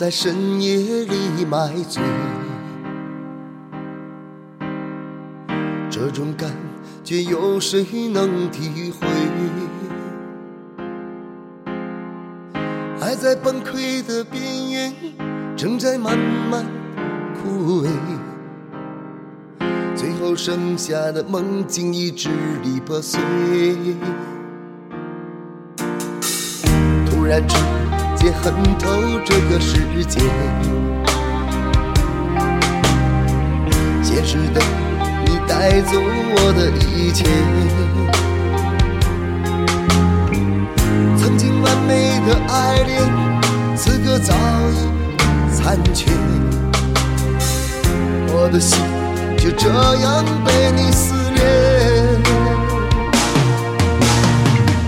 [0.00, 2.02] 在深夜里买醉，
[5.90, 6.50] 这种感
[7.04, 9.06] 觉有谁能体会？
[12.98, 14.94] 爱在崩溃的边缘，
[15.54, 16.18] 正在慢
[16.50, 16.64] 慢
[17.34, 17.88] 枯萎，
[19.94, 22.30] 最后剩下的梦境已支
[22.62, 23.20] 离破碎。
[27.04, 27.54] 突然之
[28.20, 30.20] 间恨透这个世界，
[34.02, 34.60] 现实的
[35.24, 37.24] 你带走我的一切。
[41.16, 43.00] 曾经完美的爱恋，
[43.74, 44.34] 此刻早
[44.68, 44.76] 已
[45.50, 46.10] 残缺。
[48.32, 48.78] 我的心
[49.38, 51.40] 就这样被你撕裂。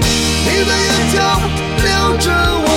[0.02, 1.16] 你的眼角
[1.82, 2.28] 流着
[2.64, 2.71] 我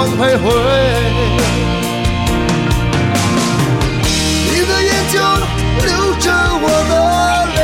[0.00, 0.42] 方徘徊。
[4.46, 5.14] 你的眼角
[5.84, 6.24] 流着
[6.62, 6.92] 我的
[7.54, 7.58] 泪，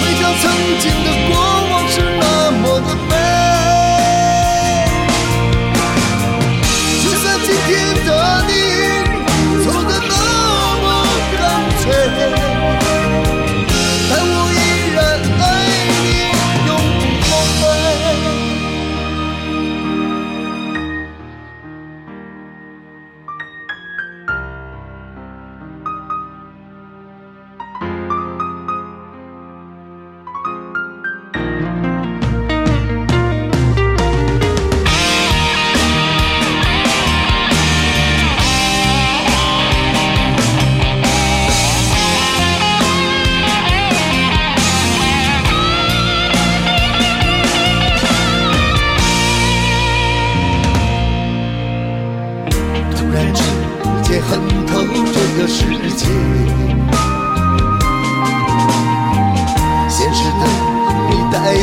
[0.00, 0.42] 回想曾
[0.80, 1.08] 经的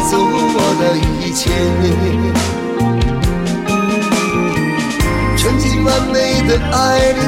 [0.09, 0.83] 走我的
[1.19, 1.49] 一切，
[5.35, 6.15] 曾经完美
[6.47, 6.75] 的爱
[7.11, 7.19] 恋，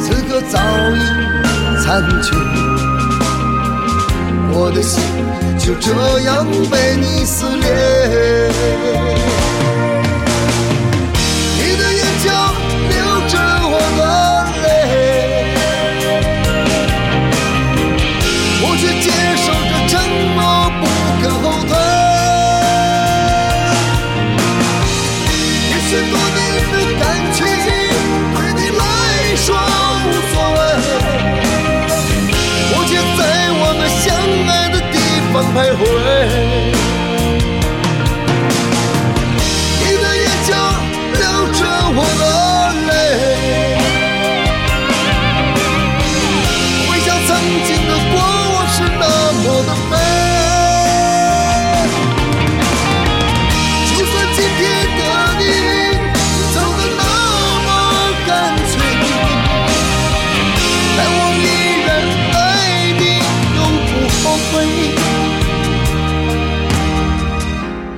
[0.00, 0.58] 此刻早
[0.96, 0.98] 已
[1.84, 1.86] 残
[2.22, 2.26] 缺，
[4.52, 5.02] 我的心
[5.58, 5.86] 就这
[6.20, 9.07] 样被你撕裂。
[64.52, 64.54] 回。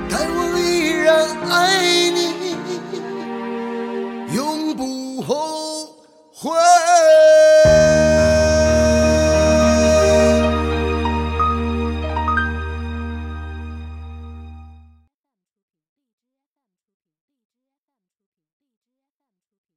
[0.09, 1.09] 但我依然
[1.49, 1.51] 爱
[2.11, 2.19] 你，
[4.35, 5.29] 永不后
[6.33, 6.49] 悔。